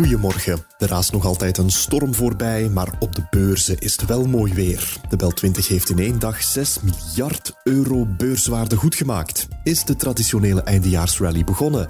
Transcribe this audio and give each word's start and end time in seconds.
Goedemorgen. 0.00 0.64
Er 0.78 0.88
raast 0.88 1.12
nog 1.12 1.24
altijd 1.24 1.58
een 1.58 1.70
storm 1.70 2.14
voorbij, 2.14 2.68
maar 2.68 2.88
op 2.98 3.14
de 3.14 3.22
beurzen 3.30 3.78
is 3.78 3.92
het 3.92 4.06
wel 4.06 4.26
mooi 4.26 4.54
weer. 4.54 4.96
De 5.08 5.16
Bel 5.16 5.30
20 5.30 5.68
heeft 5.68 5.90
in 5.90 5.98
één 5.98 6.18
dag 6.18 6.42
6 6.42 6.78
miljard 6.80 7.52
euro 7.62 8.06
beurswaarde 8.06 8.76
goedgemaakt. 8.76 9.48
Is 9.62 9.84
de 9.84 9.96
traditionele 9.96 10.62
eindejaarsrally 10.62 11.44
begonnen? 11.44 11.88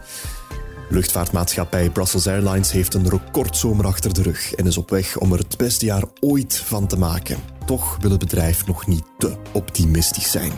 Luchtvaartmaatschappij 0.89 1.91
Brussels 1.91 2.27
Airlines 2.27 2.73
heeft 2.73 2.95
een 2.95 3.09
recordzomer 3.09 3.87
achter 3.87 4.15
de 4.15 4.23
rug 4.23 4.55
en 4.55 4.67
is 4.67 4.77
op 4.77 4.91
weg 4.91 5.19
om 5.19 5.33
er 5.33 5.39
het 5.39 5.57
beste 5.57 5.85
jaar 5.85 6.05
ooit 6.21 6.57
van 6.57 6.87
te 6.87 6.99
maken. 6.99 7.39
Toch 7.67 7.97
wil 8.01 8.11
het 8.11 8.21
bedrijf 8.21 8.67
nog 8.67 8.87
niet 8.87 9.05
te 9.19 9.37
optimistisch 9.53 10.31
zijn. 10.31 10.53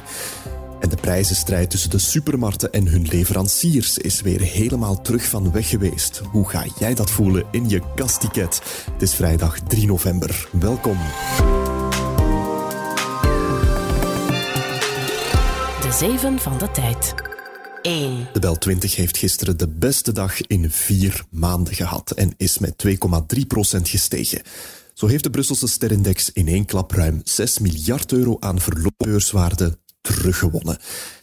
En 0.82 0.88
de 0.88 0.96
prijzenstrijd 0.96 1.70
tussen 1.70 1.90
de 1.90 1.98
supermarkten 1.98 2.72
en 2.72 2.86
hun 2.86 3.06
leveranciers 3.06 3.98
is 3.98 4.20
weer 4.20 4.40
helemaal 4.40 5.00
terug 5.00 5.28
van 5.28 5.52
weg 5.52 5.68
geweest. 5.68 6.18
Hoe 6.18 6.48
ga 6.48 6.64
jij 6.78 6.94
dat 6.94 7.10
voelen 7.10 7.44
in 7.50 7.68
je 7.68 7.80
kastticket? 7.94 8.62
Het 8.92 9.02
is 9.02 9.14
vrijdag 9.14 9.60
3 9.60 9.86
november. 9.86 10.48
Welkom. 10.52 10.96
De 15.80 15.92
zeven 15.98 16.38
van 16.38 16.58
de 16.58 16.70
tijd. 16.70 17.14
1. 17.82 18.28
De 18.32 18.40
Bel 18.40 18.58
20 18.58 18.96
heeft 18.96 19.16
gisteren 19.16 19.58
de 19.58 19.68
beste 19.68 20.12
dag 20.12 20.40
in 20.40 20.70
vier 20.70 21.24
maanden 21.30 21.74
gehad 21.74 22.10
en 22.10 22.34
is 22.36 22.58
met 22.58 22.84
2,3% 22.86 22.94
gestegen. 23.82 24.42
Zo 24.94 25.06
heeft 25.06 25.24
de 25.24 25.30
Brusselse 25.30 25.66
sterindex 25.66 26.30
in 26.32 26.48
één 26.48 26.64
klap 26.64 26.92
ruim 26.92 27.20
6 27.24 27.58
miljard 27.58 28.12
euro 28.12 28.36
aan 28.40 28.60
verloren 28.60 28.94
beurswaarde 28.96 29.78
teruggewonnen. 30.02 30.78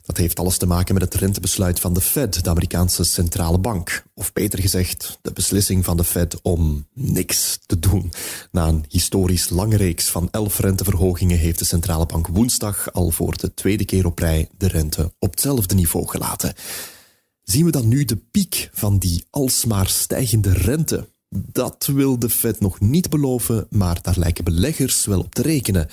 Dat 0.05 0.17
heeft 0.17 0.39
alles 0.39 0.57
te 0.57 0.65
maken 0.65 0.93
met 0.93 1.03
het 1.03 1.13
rentebesluit 1.13 1.79
van 1.79 1.93
de 1.93 2.01
Fed, 2.01 2.43
de 2.43 2.49
Amerikaanse 2.49 3.03
centrale 3.03 3.59
bank. 3.59 4.03
Of 4.13 4.33
beter 4.33 4.59
gezegd, 4.59 5.19
de 5.21 5.31
beslissing 5.31 5.85
van 5.85 5.97
de 5.97 6.03
Fed 6.03 6.41
om 6.41 6.87
niks 6.93 7.59
te 7.65 7.79
doen. 7.79 8.11
Na 8.51 8.67
een 8.67 8.85
historisch 8.87 9.49
lange 9.49 9.77
reeks 9.77 10.09
van 10.09 10.27
elf 10.31 10.59
renteverhogingen 10.59 11.37
heeft 11.37 11.59
de 11.59 11.65
centrale 11.65 12.05
bank 12.05 12.27
woensdag 12.27 12.93
al 12.93 13.11
voor 13.11 13.37
de 13.37 13.53
tweede 13.53 13.85
keer 13.85 14.05
op 14.05 14.19
rij 14.19 14.49
de 14.57 14.67
rente 14.67 15.13
op 15.19 15.31
hetzelfde 15.31 15.75
niveau 15.75 16.07
gelaten. 16.07 16.53
Zien 17.43 17.65
we 17.65 17.71
dan 17.71 17.87
nu 17.87 18.05
de 18.05 18.17
piek 18.17 18.69
van 18.73 18.97
die 18.97 19.23
alsmaar 19.29 19.87
stijgende 19.87 20.53
rente? 20.53 21.07
Dat 21.29 21.89
wil 21.93 22.19
de 22.19 22.29
Fed 22.29 22.59
nog 22.59 22.79
niet 22.79 23.09
beloven, 23.09 23.67
maar 23.69 24.01
daar 24.01 24.17
lijken 24.17 24.43
beleggers 24.43 25.05
wel 25.05 25.19
op 25.19 25.33
te 25.33 25.41
rekenen. 25.41 25.87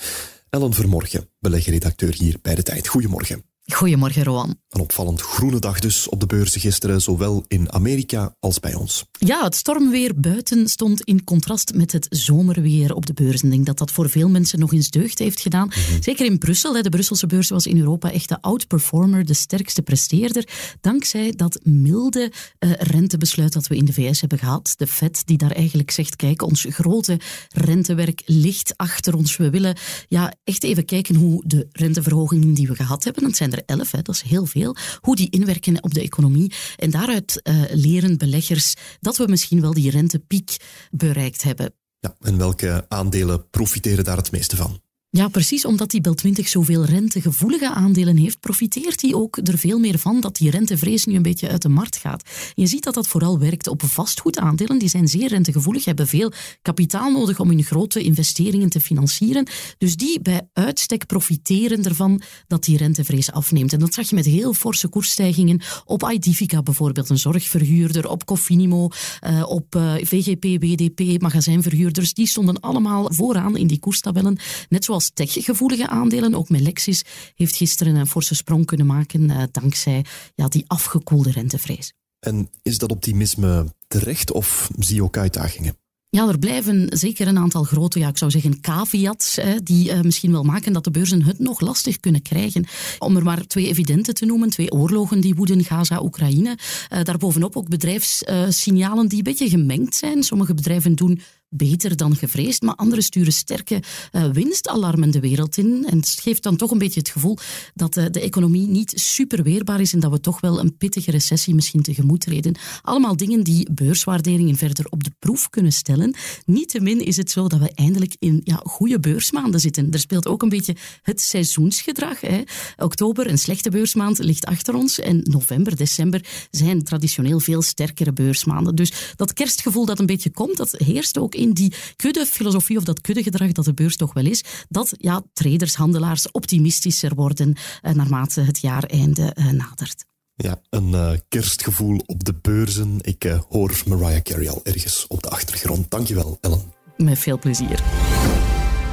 Ellen 0.57 0.73
Vermorgen, 0.73 1.29
beleggerredacteur 1.39 2.13
hier 2.13 2.35
bij 2.41 2.55
De 2.55 2.63
Tijd. 2.63 2.87
Goedemorgen. 2.87 3.43
Goedemorgen, 3.73 4.23
Roan. 4.23 4.55
Een 4.69 4.81
opvallend 4.81 5.21
groene 5.21 5.59
dag 5.59 5.79
dus 5.79 6.09
op 6.09 6.19
de 6.19 6.25
beurzen 6.25 6.61
gisteren, 6.61 7.01
zowel 7.01 7.43
in 7.47 7.73
Amerika 7.73 8.35
als 8.39 8.59
bij 8.59 8.73
ons. 8.73 9.05
Ja, 9.11 9.43
het 9.43 9.55
stormweer 9.55 10.19
buiten 10.19 10.67
stond 10.67 11.01
in 11.01 11.23
contrast 11.23 11.73
met 11.73 11.91
het 11.91 12.07
zomerweer 12.09 12.93
op 12.93 13.05
de 13.05 13.13
beurzen. 13.13 13.47
Ik 13.47 13.53
denk 13.53 13.65
dat 13.65 13.77
dat 13.77 13.91
voor 13.91 14.09
veel 14.09 14.29
mensen 14.29 14.59
nog 14.59 14.73
eens 14.73 14.89
deugd 14.89 15.19
heeft 15.19 15.39
gedaan. 15.39 15.67
Mhm. 15.67 16.01
Zeker 16.01 16.25
in 16.25 16.37
Brussel. 16.37 16.81
De 16.81 16.89
Brusselse 16.89 17.27
beurs 17.27 17.49
was 17.49 17.65
in 17.65 17.79
Europa 17.79 18.11
echt 18.11 18.29
de 18.29 18.41
outperformer, 18.41 19.25
de 19.25 19.33
sterkste 19.33 19.81
presteerder. 19.81 20.47
Dankzij 20.81 21.33
dat 21.35 21.59
milde 21.63 22.31
uh, 22.59 22.71
rentebesluit 22.73 23.53
dat 23.53 23.67
we 23.67 23.75
in 23.75 23.85
de 23.85 23.93
VS 23.93 24.19
hebben 24.19 24.39
gehad. 24.39 24.73
De 24.77 24.87
Fed 24.87 25.21
die 25.25 25.37
daar 25.37 25.51
eigenlijk 25.51 25.91
zegt, 25.91 26.15
kijk, 26.15 26.41
ons 26.41 26.65
grote 26.69 27.19
rentewerk 27.49 28.21
ligt 28.25 28.73
achter 28.77 29.15
ons. 29.15 29.37
We 29.37 29.49
willen 29.49 29.77
ja, 30.07 30.33
echt 30.43 30.63
even 30.63 30.85
kijken 30.85 31.15
hoe 31.15 31.43
de 31.45 31.67
renteverhogingen 31.71 32.53
die 32.53 32.67
we 32.67 32.75
gehad 32.75 33.03
hebben, 33.03 33.23
dat 33.23 33.35
zijn 33.35 33.51
er 33.51 33.56
11, 33.65 33.91
hè, 33.91 34.01
dat 34.01 34.15
is 34.15 34.21
heel 34.21 34.45
veel, 34.45 34.75
hoe 35.01 35.15
die 35.15 35.29
inwerken 35.29 35.83
op 35.83 35.93
de 35.93 36.01
economie. 36.01 36.53
En 36.75 36.89
daaruit 36.89 37.41
uh, 37.43 37.63
leren 37.71 38.17
beleggers 38.17 38.73
dat 38.99 39.17
we 39.17 39.27
misschien 39.27 39.61
wel 39.61 39.73
die 39.73 39.91
rentepiek 39.91 40.57
bereikt 40.91 41.43
hebben. 41.43 41.73
Ja, 41.99 42.15
en 42.21 42.37
welke 42.37 42.85
aandelen 42.87 43.49
profiteren 43.49 44.03
daar 44.03 44.17
het 44.17 44.31
meeste 44.31 44.55
van? 44.55 44.81
Ja, 45.17 45.27
precies 45.27 45.65
omdat 45.65 45.91
die 45.91 46.01
Bel 46.01 46.13
20 46.13 46.47
zoveel 46.47 46.85
rentegevoelige 46.85 47.73
aandelen 47.73 48.17
heeft, 48.17 48.39
profiteert 48.39 49.01
hij 49.01 49.13
ook 49.13 49.37
er 49.37 49.57
veel 49.57 49.79
meer 49.79 49.99
van 49.99 50.19
dat 50.19 50.35
die 50.35 50.49
rentevrees 50.49 51.05
nu 51.05 51.15
een 51.15 51.21
beetje 51.21 51.49
uit 51.49 51.61
de 51.61 51.69
markt 51.69 51.97
gaat. 51.97 52.29
Je 52.53 52.67
ziet 52.67 52.83
dat 52.83 52.93
dat 52.93 53.07
vooral 53.07 53.39
werkt 53.39 53.67
op 53.67 53.81
vastgoedaandelen. 53.85 54.79
Die 54.79 54.89
zijn 54.89 55.07
zeer 55.07 55.27
rentegevoelig, 55.27 55.85
hebben 55.85 56.07
veel 56.07 56.31
kapitaal 56.61 57.11
nodig 57.11 57.39
om 57.39 57.49
hun 57.49 57.63
grote 57.63 58.03
investeringen 58.03 58.69
te 58.69 58.81
financieren. 58.81 59.47
Dus 59.77 59.95
die 59.95 60.21
bij 60.21 60.41
uitstek 60.53 61.05
profiteren 61.05 61.83
ervan 61.83 62.21
dat 62.47 62.63
die 62.63 62.77
rentevrees 62.77 63.31
afneemt. 63.31 63.73
En 63.73 63.79
dat 63.79 63.93
zag 63.93 64.09
je 64.09 64.15
met 64.15 64.25
heel 64.25 64.53
forse 64.53 64.87
koersstijgingen 64.87 65.61
op 65.85 66.11
Idifica 66.11 66.61
bijvoorbeeld, 66.61 67.09
een 67.09 67.17
zorgverhuurder, 67.17 68.09
op 68.09 68.25
Cofinimo, 68.25 68.89
uh, 69.27 69.49
op 69.49 69.75
uh, 69.75 69.93
VGP, 70.01 70.43
WDP, 70.43 71.21
magazijnverhuurders. 71.21 72.13
Die 72.13 72.27
stonden 72.27 72.59
allemaal 72.59 73.13
vooraan 73.13 73.57
in 73.57 73.67
die 73.67 73.79
koerstabellen, 73.79 74.39
net 74.69 74.85
zoals 74.85 75.05
techgevoelige 75.13 75.87
aandelen. 75.87 76.35
Ook 76.35 76.49
Melexis 76.49 77.03
heeft 77.35 77.55
gisteren 77.55 77.95
een 77.95 78.07
forse 78.07 78.35
sprong 78.35 78.65
kunnen 78.65 78.85
maken 78.85 79.21
uh, 79.29 79.43
dankzij 79.51 80.05
ja, 80.35 80.47
die 80.47 80.63
afgekoelde 80.67 81.31
rentevrees. 81.31 81.93
En 82.19 82.49
is 82.61 82.77
dat 82.77 82.91
optimisme 82.91 83.73
terecht 83.87 84.31
of 84.31 84.69
zie 84.79 84.95
je 84.95 85.03
ook 85.03 85.17
uitdagingen? 85.17 85.77
Ja, 86.09 86.27
er 86.27 86.39
blijven 86.39 86.87
zeker 86.89 87.27
een 87.27 87.37
aantal 87.37 87.63
grote, 87.63 87.99
ja, 87.99 88.07
ik 88.07 88.17
zou 88.17 88.31
zeggen, 88.31 88.61
caveats, 88.61 89.35
hè, 89.35 89.63
die 89.63 89.89
uh, 89.89 90.01
misschien 90.01 90.31
wel 90.31 90.43
maken 90.43 90.73
dat 90.73 90.83
de 90.83 90.91
beurzen 90.91 91.23
het 91.23 91.39
nog 91.39 91.59
lastig 91.59 91.99
kunnen 91.99 92.21
krijgen. 92.21 92.65
Om 92.99 93.15
er 93.15 93.23
maar 93.23 93.47
twee 93.47 93.67
evidente 93.67 94.13
te 94.13 94.25
noemen, 94.25 94.49
twee 94.49 94.71
oorlogen 94.71 95.21
die 95.21 95.35
woeden, 95.35 95.63
Gaza, 95.63 96.01
Oekraïne. 96.01 96.57
Uh, 96.93 97.03
daarbovenop 97.03 97.55
ook 97.55 97.69
bedrijfssignalen 97.69 99.07
die 99.07 99.17
een 99.17 99.23
beetje 99.23 99.49
gemengd 99.49 99.95
zijn. 99.95 100.23
Sommige 100.23 100.53
bedrijven 100.53 100.95
doen 100.95 101.21
beter 101.49 101.95
dan 101.95 102.15
gevreesd, 102.15 102.61
maar 102.61 102.75
anderen 102.75 103.03
sturen 103.03 103.33
sterke 103.33 103.83
uh, 104.11 104.29
winstalarmen 104.31 105.11
de 105.11 105.19
wereld 105.19 105.57
in. 105.57 105.85
En 105.89 105.97
het 105.97 106.17
geeft 106.21 106.43
dan 106.43 106.55
toch 106.55 106.71
een 106.71 106.77
beetje 106.77 106.99
het 106.99 107.09
gevoel 107.09 107.37
dat 107.73 107.97
uh, 107.97 108.05
de 108.11 108.21
economie 108.21 108.67
niet 108.67 108.91
super 108.95 109.43
weerbaar 109.43 109.81
is 109.81 109.93
en 109.93 109.99
dat 109.99 110.11
we 110.11 110.19
toch 110.19 110.41
wel 110.41 110.59
een 110.59 110.77
pittige 110.77 111.11
recessie 111.11 111.55
misschien 111.55 111.81
tegemoet 111.81 112.21
treden. 112.21 112.55
Allemaal 112.81 113.17
dingen 113.17 113.43
die 113.43 113.71
beurswaarderingen 113.71 114.55
verder 114.55 114.85
op 114.89 115.03
de 115.03 115.11
proef 115.19 115.49
kunnen 115.49 115.71
stellen. 115.71 116.15
Niettemin 116.45 117.05
is 117.05 117.17
het 117.17 117.31
zo 117.31 117.47
dat 117.47 117.59
we 117.59 117.71
eindelijk 117.73 118.15
in 118.19 118.41
ja, 118.43 118.61
goede 118.63 118.99
beursmaanden 118.99 119.59
zitten. 119.59 119.91
Er 119.91 119.99
speelt 119.99 120.27
ook 120.27 120.41
een 120.41 120.49
beetje 120.49 120.75
het 121.01 121.21
seizoensgedrag. 121.21 122.21
Hè. 122.21 122.41
Oktober, 122.77 123.29
een 123.29 123.39
slechte 123.39 123.69
beursmaand, 123.69 124.19
ligt 124.19 124.45
achter 124.45 124.75
ons. 124.75 124.99
En 124.99 125.21
november, 125.23 125.75
december 125.75 126.25
zijn 126.51 126.83
traditioneel 126.83 127.39
veel 127.39 127.61
sterkere 127.61 128.13
beursmaanden. 128.13 128.75
Dus 128.75 128.91
dat 129.15 129.33
kerstgevoel 129.33 129.85
dat 129.85 129.99
een 129.99 130.05
beetje 130.05 130.29
komt, 130.29 130.57
dat 130.57 130.71
heerst 130.71 131.17
ook 131.17 131.35
in 131.37 131.53
die 131.53 131.73
kudde-filosofie 131.95 132.77
of 132.77 132.83
dat 132.83 133.01
kuddegedrag 133.01 133.51
dat 133.51 133.65
de 133.65 133.73
beurs 133.73 133.95
toch 133.95 134.13
wel 134.13 134.25
is, 134.25 134.43
dat 134.69 134.93
ja, 134.97 135.23
traders, 135.33 135.75
handelaars 135.75 136.31
optimistischer 136.31 137.15
worden 137.15 137.55
uh, 137.83 137.91
naarmate 137.93 138.41
het 138.41 138.59
jaareinde 138.59 139.35
uh, 139.39 139.51
nadert. 139.51 140.05
Ja, 140.35 140.61
een 140.69 140.89
uh, 140.89 141.11
kerstgevoel 141.29 142.01
op 142.05 142.23
de 142.23 142.33
beurzen. 142.41 142.97
Ik 143.01 143.25
uh, 143.25 143.39
hoor 143.49 143.81
Mariah 143.87 144.21
Carey 144.21 144.49
al 144.49 144.59
ergens 144.63 145.05
op 145.07 145.23
de 145.23 145.29
achtergrond. 145.29 145.91
Dankjewel, 145.91 146.37
Ellen. 146.41 146.61
Met 146.97 147.19
veel 147.19 147.39
plezier. 147.39 147.83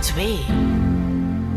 2. 0.01 0.37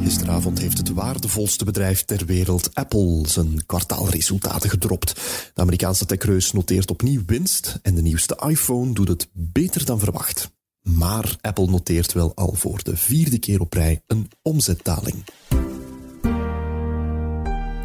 Gisteravond 0.02 0.60
heeft 0.60 0.78
het 0.78 0.90
waardevolste 0.90 1.66
bedrijf 1.66 2.06
ter 2.06 2.26
wereld, 2.26 2.70
Apple, 2.74 3.22
zijn 3.28 3.66
kwartaalresultaten 3.66 4.70
gedropt. 4.70 5.14
De 5.54 5.62
Amerikaanse 5.62 6.06
techreus 6.06 6.52
noteert 6.52 6.92
opnieuw 6.92 7.22
winst 7.26 7.80
en 7.82 7.96
de 7.96 8.02
nieuwste 8.02 8.44
iPhone 8.48 8.94
doet 8.94 9.08
het 9.08 9.28
beter 9.34 9.86
dan 9.86 10.00
verwacht. 10.00 10.57
Maar 10.96 11.36
Apple 11.42 11.66
noteert 11.66 12.14
wel 12.14 12.32
al 12.36 12.54
voor 12.54 12.84
de 12.84 12.98
vierde 12.98 13.40
keer 13.40 13.60
op 13.60 13.74
rij 13.74 14.02
een 14.08 14.32
omzetdaling. 14.42 15.24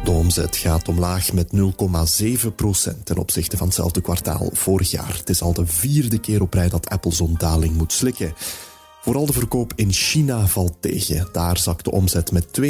De 0.03 0.11
omzet 0.11 0.55
gaat 0.55 0.87
omlaag 0.87 1.33
met 1.33 1.47
0,7% 1.55 3.03
ten 3.03 3.17
opzichte 3.17 3.57
van 3.57 3.67
hetzelfde 3.67 4.01
kwartaal 4.01 4.49
vorig 4.53 4.91
jaar. 4.91 5.17
Het 5.17 5.29
is 5.29 5.41
al 5.41 5.53
de 5.53 5.65
vierde 5.65 6.19
keer 6.19 6.41
op 6.41 6.53
rij 6.53 6.69
dat 6.69 6.89
Apple 6.89 7.11
zo'n 7.11 7.35
daling 7.37 7.75
moet 7.75 7.93
slikken. 7.93 8.33
Vooral 9.01 9.25
de 9.25 9.33
verkoop 9.33 9.73
in 9.75 9.91
China 9.91 10.47
valt 10.47 10.75
tegen. 10.79 11.27
Daar 11.31 11.57
zakt 11.57 11.83
de 11.83 11.91
omzet 11.91 12.31
met 12.31 12.45
2,5% 12.61 12.67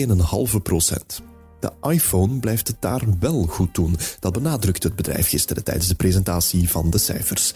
De 1.59 1.71
iPhone 1.81 2.39
blijft 2.39 2.68
het 2.68 2.77
daar 2.80 3.01
wel 3.19 3.45
goed 3.45 3.75
doen. 3.75 3.97
Dat 4.19 4.33
benadrukt 4.33 4.83
het 4.83 4.95
bedrijf 4.95 5.30
gisteren 5.30 5.63
tijdens 5.63 5.88
de 5.88 5.95
presentatie 5.95 6.69
van 6.69 6.89
de 6.89 6.97
cijfers. 6.97 7.53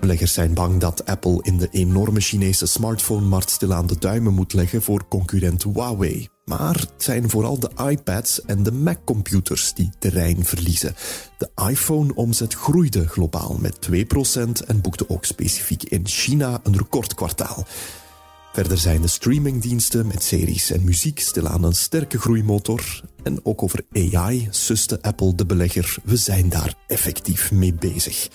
Beleggers 0.00 0.32
zijn 0.32 0.54
bang 0.54 0.80
dat 0.80 1.04
Apple 1.06 1.38
in 1.42 1.58
de 1.58 1.68
enorme 1.70 2.20
Chinese 2.20 2.66
smartphone-markt 2.66 3.50
stilaan 3.50 3.86
de 3.86 3.98
duimen 3.98 4.34
moet 4.34 4.52
leggen 4.52 4.82
voor 4.82 5.08
concurrent 5.08 5.62
Huawei. 5.62 6.28
Maar 6.44 6.74
het 6.74 6.92
zijn 6.96 7.30
vooral 7.30 7.58
de 7.58 7.70
iPads 7.88 8.44
en 8.44 8.62
de 8.62 8.72
Mac-computers 8.72 9.74
die 9.74 9.90
terrein 9.98 10.44
verliezen. 10.44 10.94
De 11.38 11.50
iPhone-omzet 11.68 12.54
groeide 12.54 13.08
globaal 13.08 13.56
met 13.60 13.88
2% 13.90 14.66
en 14.66 14.80
boekte 14.80 15.08
ook 15.08 15.24
specifiek 15.24 15.82
in 15.82 16.06
China 16.06 16.60
een 16.62 16.76
recordkwartaal. 16.76 17.66
Verder 18.52 18.78
zijn 18.78 19.00
de 19.00 19.08
streamingdiensten 19.08 20.06
met 20.06 20.22
series 20.22 20.70
en 20.70 20.84
muziek 20.84 21.20
stilaan 21.20 21.64
een 21.64 21.74
sterke 21.74 22.18
groeimotor. 22.18 23.02
En 23.22 23.40
ook 23.42 23.62
over 23.62 23.84
AI 23.92 24.48
suste 24.50 25.02
Apple 25.02 25.34
de 25.34 25.46
belegger, 25.46 25.96
we 26.04 26.16
zijn 26.16 26.48
daar 26.48 26.74
effectief 26.86 27.52
mee 27.52 27.74
bezig. 27.74 28.28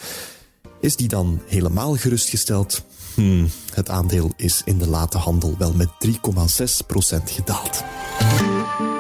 Is 0.80 0.96
die 0.96 1.08
dan 1.08 1.42
helemaal 1.48 1.96
gerustgesteld? 1.96 2.84
Hmm, 3.14 3.50
het 3.74 3.90
aandeel 3.90 4.32
is 4.36 4.62
in 4.66 4.78
de 4.78 4.88
late 4.88 5.18
handel 5.18 5.56
wel 5.58 5.74
met 5.74 5.90
3,6% 6.00 6.12
gedaald. 7.32 7.84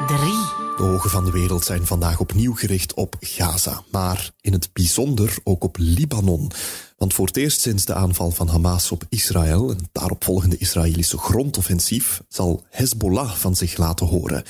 3. 0.07 0.45
De 0.77 0.83
ogen 0.83 1.09
van 1.09 1.25
de 1.25 1.31
wereld 1.31 1.65
zijn 1.65 1.85
vandaag 1.85 2.19
opnieuw 2.19 2.53
gericht 2.53 2.93
op 2.93 3.15
Gaza, 3.19 3.83
maar 3.91 4.31
in 4.41 4.53
het 4.53 4.69
bijzonder 4.73 5.37
ook 5.43 5.63
op 5.63 5.77
Libanon. 5.79 6.51
Want 6.97 7.13
voor 7.13 7.25
het 7.25 7.37
eerst 7.37 7.61
sinds 7.61 7.85
de 7.85 7.93
aanval 7.93 8.31
van 8.31 8.47
Hamas 8.47 8.91
op 8.91 9.03
Israël 9.09 9.69
en 9.69 9.89
daaropvolgende 9.91 10.57
Israëlische 10.57 11.17
grondoffensief 11.17 12.21
zal 12.29 12.63
Hezbollah 12.69 13.31
van 13.31 13.55
zich 13.55 13.77
laten 13.77 14.05
horen. 14.05 14.43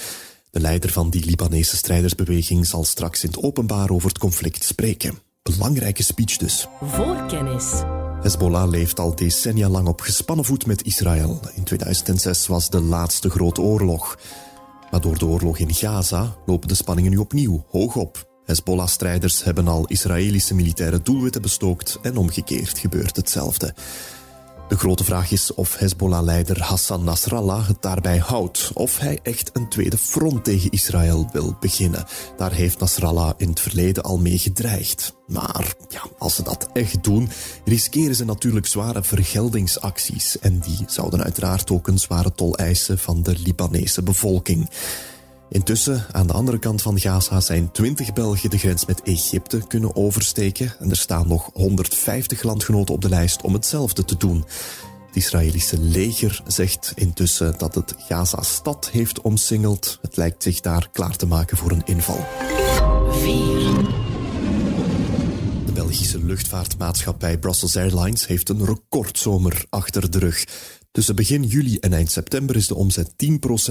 De 0.51 0.59
leider 0.59 0.91
van 0.91 1.09
die 1.09 1.25
Libanese 1.25 1.75
strijdersbeweging 1.75 2.67
zal 2.67 2.83
straks 2.83 3.23
in 3.23 3.29
het 3.29 3.43
openbaar 3.43 3.89
over 3.89 4.07
het 4.07 4.17
conflict 4.17 4.63
spreken. 4.63 5.24
Belangrijke 5.53 6.03
speech 6.03 6.37
dus. 6.37 6.67
Voorkennis. 6.81 7.65
Hezbollah 8.21 8.69
leeft 8.69 8.99
al 8.99 9.15
decennia 9.15 9.69
lang 9.69 9.87
op 9.87 10.01
gespannen 10.01 10.45
voet 10.45 10.65
met 10.65 10.83
Israël. 10.83 11.39
In 11.55 11.63
2006 11.63 12.47
was 12.47 12.69
de 12.69 12.81
laatste 12.81 13.29
grote 13.29 13.61
oorlog. 13.61 14.17
Maar 14.91 15.01
door 15.01 15.17
de 15.17 15.25
oorlog 15.25 15.57
in 15.57 15.73
Gaza 15.73 16.35
lopen 16.45 16.67
de 16.67 16.73
spanningen 16.73 17.11
nu 17.11 17.17
opnieuw 17.17 17.65
hoog 17.69 17.95
op. 17.95 18.27
Hezbollah-strijders 18.45 19.43
hebben 19.43 19.67
al 19.67 19.85
Israëlische 19.87 20.55
militaire 20.55 21.01
doelwitten 21.01 21.41
bestookt 21.41 21.99
en 22.01 22.17
omgekeerd 22.17 22.79
gebeurt 22.79 23.15
hetzelfde. 23.15 23.73
De 24.67 24.77
grote 24.77 25.03
vraag 25.03 25.31
is 25.31 25.53
of 25.53 25.77
Hezbollah-leider 25.77 26.61
Hassan 26.61 27.03
Nasrallah 27.03 27.67
het 27.67 27.81
daarbij 27.81 28.17
houdt, 28.17 28.71
of 28.73 28.97
hij 28.97 29.19
echt 29.23 29.49
een 29.53 29.69
tweede 29.69 29.97
front 29.97 30.43
tegen 30.43 30.71
Israël 30.71 31.29
wil 31.31 31.55
beginnen. 31.59 32.05
Daar 32.37 32.51
heeft 32.51 32.79
Nasrallah 32.79 33.33
in 33.37 33.49
het 33.49 33.59
verleden 33.59 34.03
al 34.03 34.17
mee 34.17 34.37
gedreigd. 34.37 35.15
Maar 35.27 35.73
ja, 35.89 36.01
als 36.17 36.35
ze 36.35 36.43
dat 36.43 36.69
echt 36.73 37.03
doen, 37.03 37.29
riskeren 37.65 38.15
ze 38.15 38.25
natuurlijk 38.25 38.65
zware 38.65 39.03
vergeldingsacties 39.03 40.39
en 40.39 40.59
die 40.59 40.85
zouden 40.87 41.23
uiteraard 41.23 41.71
ook 41.71 41.87
een 41.87 41.99
zware 41.99 42.31
tol 42.31 42.57
eisen 42.57 42.97
van 42.97 43.23
de 43.23 43.35
Libanese 43.37 44.03
bevolking. 44.03 44.69
Intussen, 45.49 46.05
aan 46.11 46.27
de 46.27 46.33
andere 46.33 46.59
kant 46.59 46.81
van 46.81 46.99
Gaza 46.99 47.39
zijn 47.39 47.71
20 47.71 48.13
Belgen 48.13 48.49
de 48.49 48.57
grens 48.57 48.85
met 48.85 49.01
Egypte 49.01 49.67
kunnen 49.67 49.95
oversteken 49.95 50.73
en 50.79 50.89
er 50.89 50.97
staan 50.97 51.27
nog 51.27 51.49
150 51.53 52.43
landgenoten 52.43 52.93
op 52.93 53.01
de 53.01 53.09
lijst 53.09 53.41
om 53.41 53.53
hetzelfde 53.53 54.05
te 54.05 54.17
doen. 54.17 54.45
Het 55.07 55.15
Israëlische 55.15 55.79
leger 55.79 56.41
zegt 56.47 56.91
intussen 56.95 57.55
dat 57.57 57.75
het 57.75 57.95
Gaza-stad 57.97 58.89
heeft 58.89 59.21
omsingeld. 59.21 59.99
Het 60.01 60.17
lijkt 60.17 60.43
zich 60.43 60.59
daar 60.59 60.89
klaar 60.91 61.15
te 61.15 61.25
maken 61.25 61.57
voor 61.57 61.71
een 61.71 61.85
inval. 61.85 62.25
4. 63.09 63.33
De 65.65 65.71
Belgische 65.73 66.25
luchtvaartmaatschappij 66.25 67.37
Brussels 67.37 67.77
Airlines 67.77 68.27
heeft 68.27 68.49
een 68.49 68.65
recordzomer 68.65 69.65
achter 69.69 70.11
de 70.11 70.19
rug. 70.19 70.45
Tussen 70.95 71.15
begin 71.15 71.43
juli 71.43 71.77
en 71.79 71.93
eind 71.93 72.11
september 72.11 72.55
is 72.55 72.67
de 72.67 72.75
omzet 72.75 73.11
10% 73.11 73.15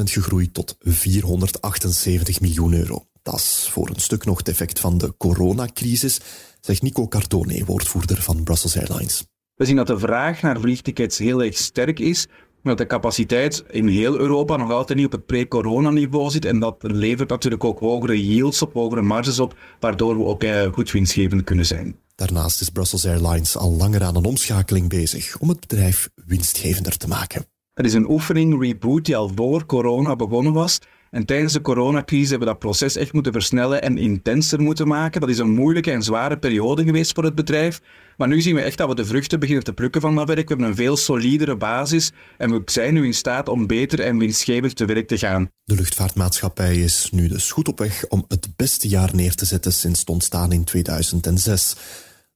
gegroeid 0.05 0.55
tot 0.55 0.77
478 0.81 2.41
miljoen 2.41 2.75
euro. 2.75 3.05
Dat 3.23 3.35
is 3.35 3.69
voor 3.71 3.89
een 3.89 4.01
stuk 4.01 4.25
nog 4.25 4.39
het 4.39 4.49
effect 4.49 4.81
van 4.81 4.99
de 4.99 5.15
coronacrisis, 5.17 6.21
zegt 6.61 6.83
Nico 6.83 7.09
Cardone, 7.09 7.65
woordvoerder 7.65 8.23
van 8.23 8.43
Brussels 8.43 8.77
Airlines. 8.77 9.25
We 9.55 9.65
zien 9.65 9.77
dat 9.77 9.87
de 9.87 9.99
vraag 9.99 10.43
naar 10.43 10.61
vliegtickets 10.61 11.19
heel 11.19 11.43
erg 11.43 11.57
sterk 11.57 11.99
is, 11.99 12.27
maar 12.63 12.77
dat 12.77 12.79
de 12.79 12.87
capaciteit 12.87 13.65
in 13.71 13.89
heel 13.89 14.19
Europa 14.19 14.57
nog 14.57 14.71
altijd 14.71 14.99
niet 14.99 15.07
op 15.07 15.13
het 15.13 15.27
pre-corona-niveau 15.27 16.31
zit. 16.31 16.45
En 16.45 16.59
dat 16.59 16.77
levert 16.81 17.29
natuurlijk 17.29 17.65
ook 17.65 17.79
hogere 17.79 18.27
yields 18.27 18.63
op, 18.63 18.73
hogere 18.73 19.03
marges 19.03 19.39
op, 19.39 19.59
waardoor 19.81 20.17
we 20.17 20.25
ook 20.25 20.43
eh, 20.43 20.73
goed 20.73 20.91
winstgevend 20.91 21.45
kunnen 21.45 21.67
zijn. 21.67 21.97
Daarnaast 22.15 22.61
is 22.61 22.69
Brussels 22.69 23.07
Airlines 23.07 23.57
al 23.57 23.73
langer 23.73 24.03
aan 24.03 24.17
een 24.17 24.25
omschakeling 24.25 24.89
bezig 24.89 25.39
om 25.39 25.49
het 25.49 25.61
bedrijf 25.61 26.09
winstgevender 26.15 26.97
te 26.97 27.09
maken. 27.09 27.47
Het 27.73 27.87
is 27.87 27.95
een 27.95 28.11
oefening, 28.11 28.63
reboot, 28.63 29.05
die 29.05 29.17
al 29.17 29.31
voor 29.35 29.67
corona 29.67 30.17
begonnen 30.17 30.53
was. 30.53 30.79
En 31.11 31.27
tijdens 31.27 31.53
de 31.53 31.61
coronacrisis 31.61 32.31
hebben 32.31 32.47
we 32.47 32.53
dat 32.53 32.63
proces 32.63 32.97
echt 32.97 33.13
moeten 33.13 33.33
versnellen 33.33 33.83
en 33.83 33.99
intenser 33.99 34.61
moeten 34.61 34.89
maken. 34.89 35.21
Dat 35.21 35.31
is 35.31 35.39
een 35.39 35.55
moeilijke 35.55 35.91
en 35.91 36.03
zware 36.03 36.39
periode 36.39 36.85
geweest 36.85 37.13
voor 37.15 37.25
het 37.25 37.35
bedrijf. 37.35 37.81
Maar 38.17 38.29
nu 38.29 38.41
zien 38.41 38.55
we 38.55 38.61
echt 38.61 38.79
dat 38.79 38.89
we 38.89 38.95
de 38.95 39.05
vruchten 39.05 39.41
beginnen 39.41 39.65
te 39.65 39.73
plukken 39.73 40.01
van 40.01 40.15
dat 40.15 40.27
werk. 40.27 40.49
We 40.49 40.49
hebben 40.49 40.67
een 40.67 40.75
veel 40.75 40.97
solidere 40.97 41.57
basis 41.57 42.13
en 42.39 42.51
we 42.51 42.63
zijn 42.65 42.95
nu 42.95 43.05
in 43.05 43.15
staat 43.15 43.49
om 43.49 43.67
beter 43.67 44.01
en 44.01 44.19
winstgevend 44.19 44.77
te 44.77 44.85
werk 44.85 45.09
te 45.09 45.19
gaan. 45.19 45.51
De 45.65 45.75
luchtvaartmaatschappij 45.75 46.77
is 46.77 47.09
nu 47.13 47.29
dus 47.29 47.51
goed 47.51 47.69
op 47.69 47.79
weg 47.79 48.05
om 48.09 48.25
het 48.29 48.49
beste 48.57 48.89
jaar 48.89 49.11
neer 49.15 49.35
te 49.35 49.45
zetten 49.45 49.73
sinds 49.73 50.01
het 50.01 50.11
ontstaan 50.11 50.53
in 50.53 50.65
2006. 50.65 51.77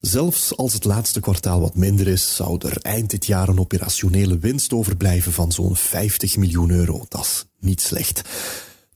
Zelfs 0.00 0.56
als 0.56 0.72
het 0.72 0.84
laatste 0.84 1.20
kwartaal 1.20 1.60
wat 1.60 1.74
minder 1.74 2.08
is, 2.08 2.36
zou 2.36 2.68
er 2.68 2.76
eind 2.82 3.10
dit 3.10 3.26
jaar 3.26 3.48
een 3.48 3.60
operationele 3.60 4.38
winst 4.38 4.72
overblijven 4.72 5.32
van 5.32 5.52
zo'n 5.52 5.76
50 5.76 6.36
miljoen 6.36 6.70
euro. 6.70 7.04
Dat 7.08 7.20
is 7.20 7.44
niet 7.60 7.80
slecht. 7.80 8.22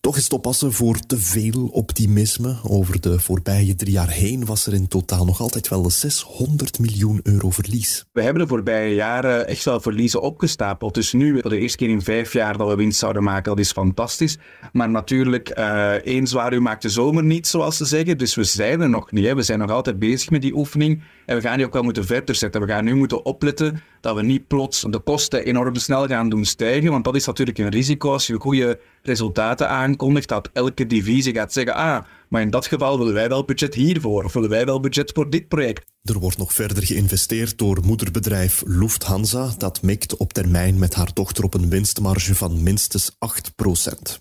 Toch 0.03 0.17
is 0.17 0.23
het 0.23 0.33
oppassen 0.33 0.73
voor 0.73 0.99
te 0.99 1.19
veel 1.19 1.69
optimisme. 1.73 2.57
Over 2.63 3.01
de 3.01 3.21
voorbije 3.21 3.75
drie 3.75 3.93
jaar 3.93 4.11
heen 4.11 4.45
was 4.45 4.67
er 4.67 4.75
in 4.75 4.89
totaal 4.89 5.25
nog 5.25 5.41
altijd 5.41 5.69
wel 5.69 5.91
600 5.91 6.79
miljoen 6.79 7.21
euro 7.23 7.51
verlies. 7.51 8.05
We 8.13 8.23
hebben 8.23 8.43
de 8.43 8.49
voorbije 8.49 8.95
jaren 8.95 9.47
echt 9.47 9.65
wel 9.65 9.81
verliezen 9.81 10.23
opgestapeld. 10.23 10.95
Dus 10.95 11.13
nu, 11.13 11.41
voor 11.41 11.51
de 11.51 11.59
eerste 11.59 11.77
keer 11.77 11.89
in 11.89 12.03
vijf 12.03 12.33
jaar 12.33 12.57
dat 12.57 12.69
we 12.69 12.75
winst 12.75 12.99
zouden 12.99 13.23
maken, 13.23 13.51
dat 13.51 13.59
is 13.59 13.73
fantastisch. 13.73 14.39
Maar 14.73 14.91
natuurlijk, 14.91 15.59
uh, 15.59 15.91
één 15.91 16.27
zwaar 16.27 16.53
uur 16.53 16.63
maakt 16.63 16.83
de 16.83 16.89
zomer 16.89 17.25
niet, 17.25 17.47
zoals 17.47 17.77
ze 17.77 17.85
zeggen. 17.85 18.19
Dus 18.19 18.35
we 18.35 18.45
zijn 18.45 18.81
er 18.81 18.91
nog 18.91 19.13
niet. 19.13 19.33
We 19.33 19.43
zijn 19.43 19.59
nog 19.59 19.71
altijd 19.71 19.99
bezig 19.99 20.31
met 20.31 20.43
die 20.43 20.57
oefening. 20.57 21.03
En 21.27 21.37
we 21.37 21.43
gaan 21.43 21.57
die 21.57 21.67
ook 21.67 21.73
wel 21.73 21.83
moeten 21.83 22.05
verder 22.07 22.35
zetten. 22.35 22.61
We 22.61 22.67
gaan 22.67 22.85
nu 22.85 22.95
moeten 22.95 23.25
opletten 23.25 23.83
dat 24.03 24.17
we 24.17 24.23
niet 24.23 24.47
plots 24.47 24.85
de 24.91 24.99
kosten 24.99 25.45
enorm 25.45 25.75
snel 25.75 26.07
gaan 26.07 26.29
doen 26.29 26.45
stijgen. 26.45 26.91
Want 26.91 27.05
dat 27.05 27.15
is 27.15 27.27
natuurlijk 27.27 27.59
een 27.59 27.69
risico 27.69 28.13
als 28.13 28.27
je 28.27 28.41
goede 28.41 28.81
resultaten 29.03 29.69
aankondigt, 29.69 30.29
dat 30.29 30.51
elke 30.53 30.87
divisie 30.87 31.35
gaat 31.35 31.53
zeggen, 31.53 31.75
ah, 31.75 32.05
maar 32.29 32.43
in 32.43 32.51
dat 32.51 32.67
geval 32.67 32.99
willen 32.99 33.15
wij 33.15 33.29
wel 33.29 33.45
budget 33.45 33.75
hiervoor, 33.75 34.25
of 34.25 34.33
willen 34.33 34.51
wij 34.51 34.65
wel 34.65 34.81
budget 34.81 35.11
voor 35.15 35.31
dit 35.31 35.49
project. 35.49 35.85
Er 36.03 36.19
wordt 36.19 36.39
nog 36.39 36.53
verder 36.53 36.87
geïnvesteerd 36.87 37.59
door 37.59 37.79
moederbedrijf 37.85 38.63
Lufthansa, 38.67 39.55
dat 39.59 39.83
mikt 39.83 40.17
op 40.17 40.33
termijn 40.33 40.79
met 40.79 40.95
haar 40.95 41.11
dochter 41.13 41.45
op 41.45 41.55
een 41.55 41.69
winstmarge 41.69 42.35
van 42.35 42.63
minstens 42.63 43.11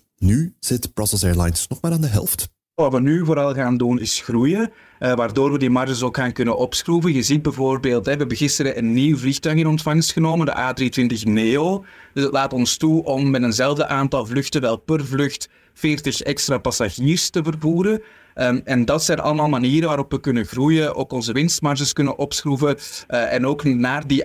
Nu 0.16 0.54
zit 0.60 0.94
Brussels 0.94 1.24
Airlines 1.24 1.66
nog 1.68 1.80
maar 1.80 1.92
aan 1.92 2.00
de 2.00 2.06
helft. 2.06 2.48
Wat 2.74 2.92
we 2.92 3.00
nu 3.00 3.24
vooral 3.24 3.54
gaan 3.54 3.76
doen 3.76 4.00
is 4.00 4.20
groeien, 4.20 4.72
uh, 5.00 5.12
waardoor 5.14 5.52
we 5.52 5.58
die 5.58 5.70
marges 5.70 6.02
ook 6.02 6.16
gaan 6.16 6.32
kunnen 6.32 6.56
opschroeven. 6.56 7.12
Je 7.12 7.22
ziet 7.22 7.42
bijvoorbeeld, 7.42 8.04
hè, 8.06 8.12
we 8.12 8.18
hebben 8.18 8.36
gisteren 8.36 8.78
een 8.78 8.92
nieuw 8.92 9.16
vliegtuig 9.16 9.56
in 9.56 9.66
ontvangst 9.66 10.12
genomen, 10.12 10.46
de 10.46 10.52
A320 10.52 11.22
Neo. 11.22 11.84
Dus 12.14 12.24
het 12.24 12.32
laat 12.32 12.52
ons 12.52 12.76
toe 12.76 13.04
om 13.04 13.30
met 13.30 13.42
eenzelfde 13.42 13.86
aantal 13.86 14.26
vluchten 14.26 14.60
wel 14.60 14.76
per 14.76 15.06
vlucht 15.06 15.48
40 15.74 16.20
extra 16.20 16.58
passagiers 16.58 17.30
te 17.30 17.42
vervoeren. 17.42 18.02
Um, 18.34 18.60
en 18.64 18.84
dat 18.84 19.04
zijn 19.04 19.20
allemaal 19.20 19.48
manieren 19.48 19.88
waarop 19.88 20.10
we 20.10 20.20
kunnen 20.20 20.46
groeien, 20.46 20.94
ook 20.94 21.12
onze 21.12 21.32
winstmarges 21.32 21.92
kunnen 21.92 22.18
opschroeven 22.18 22.76
uh, 23.08 23.32
en 23.32 23.46
ook 23.46 23.64
naar 23.64 24.06
die 24.06 24.24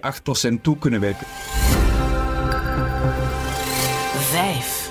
8% 0.50 0.62
toe 0.62 0.78
kunnen 0.78 1.00
werken. 1.00 1.28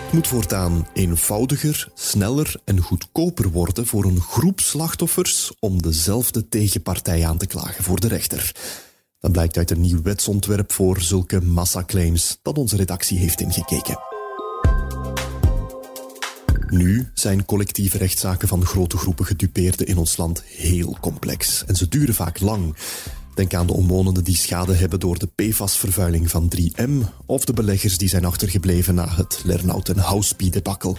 Het 0.07 0.15
moet 0.15 0.27
voortaan 0.27 0.87
eenvoudiger, 0.93 1.89
sneller 1.95 2.61
en 2.65 2.81
goedkoper 2.81 3.51
worden 3.51 3.87
voor 3.87 4.05
een 4.05 4.21
groep 4.21 4.61
slachtoffers 4.61 5.53
om 5.59 5.83
dezelfde 5.83 6.49
tegenpartij 6.49 7.27
aan 7.27 7.39
te 7.39 7.47
klagen 7.47 7.85
voor 7.85 8.01
de 8.01 8.09
rechter. 8.09 8.55
Dat 9.21 9.33
blijkt 9.33 9.57
uit 9.57 9.71
een 9.71 9.81
nieuw 9.81 10.03
wetsontwerp 10.03 10.73
voor 10.73 11.01
zulke 11.01 11.41
massaclaims 11.41 12.39
dat 12.43 12.59
onze 12.59 12.77
redactie 12.77 13.19
heeft 13.19 13.41
ingekeken. 13.41 13.99
Nu 16.69 17.11
zijn 17.15 17.45
collectieve 17.45 17.99
rechtszaken 17.99 18.49
van 18.49 18.67
grote 18.67 18.97
groepen 18.97 19.27
gedupeerden 19.27 19.87
in 19.87 19.99
ons 19.99 20.17
land 20.17 20.43
heel 20.43 20.97
complex 21.01 21.65
en 21.65 21.77
ze 21.77 21.89
duren 21.89 22.15
vaak 22.15 22.41
lang. 22.41 22.77
Denk 23.37 23.55
aan 23.55 23.67
de 23.67 23.73
omwonenden 23.73 24.25
die 24.25 24.37
schade 24.37 24.75
hebben 24.75 25.01
door 25.01 25.19
de 25.19 25.29
PFAS-vervuiling 25.35 26.31
van 26.31 26.53
3M 26.57 26.91
of 27.27 27.45
de 27.45 27.53
beleggers 27.53 27.99
die 27.99 28.09
zijn 28.09 28.25
achtergebleven 28.25 28.95
na 28.95 29.09
het 29.09 29.41
Lernout 29.45 29.89
en 29.89 29.99
Houspie-debakkel. 29.99 30.97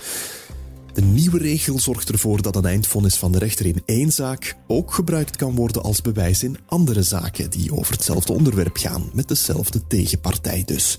De 0.94 1.02
nieuwe 1.02 1.38
regel 1.38 1.80
zorgt 1.80 2.10
ervoor 2.10 2.42
dat 2.42 2.56
een 2.56 2.66
eindvonnis 2.66 3.16
van 3.16 3.32
de 3.32 3.38
rechter 3.38 3.66
in 3.66 3.82
één 3.86 4.12
zaak 4.12 4.56
ook 4.68 4.94
gebruikt 4.94 5.36
kan 5.36 5.56
worden 5.56 5.84
als 5.84 6.02
bewijs 6.02 6.44
in 6.44 6.58
andere 6.66 7.04
zaken 7.04 7.50
die 7.50 7.76
over 7.76 7.94
hetzelfde 7.94 8.34
onderwerp 8.34 8.78
gaan, 8.78 9.10
met 9.14 9.28
dezelfde 9.28 9.88
tegenpartij 9.88 10.64
dus. 10.66 10.98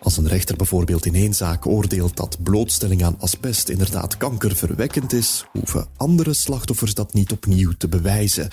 Als 0.00 0.16
een 0.16 0.28
rechter 0.28 0.56
bijvoorbeeld 0.56 1.06
in 1.06 1.14
één 1.14 1.34
zaak 1.34 1.66
oordeelt 1.66 2.16
dat 2.16 2.42
blootstelling 2.42 3.04
aan 3.04 3.20
asbest 3.20 3.68
inderdaad 3.68 4.16
kankerverwekkend 4.16 5.12
is, 5.12 5.44
hoeven 5.52 5.86
andere 5.96 6.32
slachtoffers 6.32 6.94
dat 6.94 7.14
niet 7.14 7.32
opnieuw 7.32 7.72
te 7.78 7.88
bewijzen. 7.88 8.50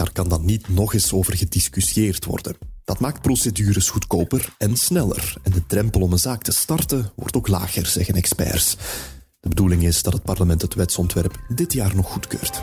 Daar 0.00 0.12
kan 0.12 0.28
dan 0.28 0.44
niet 0.44 0.68
nog 0.68 0.94
eens 0.94 1.12
over 1.12 1.36
gediscussieerd 1.36 2.24
worden. 2.24 2.56
Dat 2.84 3.00
maakt 3.00 3.22
procedures 3.22 3.90
goedkoper 3.90 4.54
en 4.58 4.76
sneller. 4.76 5.34
En 5.42 5.52
de 5.52 5.66
drempel 5.66 6.00
om 6.00 6.12
een 6.12 6.18
zaak 6.18 6.42
te 6.42 6.52
starten 6.52 7.12
wordt 7.14 7.36
ook 7.36 7.48
lager, 7.48 7.86
zeggen 7.86 8.14
experts. 8.14 8.76
De 9.40 9.48
bedoeling 9.48 9.82
is 9.82 10.02
dat 10.02 10.12
het 10.12 10.22
parlement 10.22 10.62
het 10.62 10.74
wetsontwerp 10.74 11.40
dit 11.48 11.72
jaar 11.72 11.94
nog 11.94 12.12
goedkeurt. 12.12 12.60